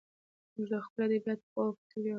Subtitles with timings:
[0.53, 2.09] موږ د خپلو ادیبانو په پوهه او فکر ویاړو.